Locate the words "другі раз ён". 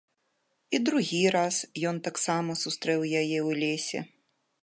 0.87-1.95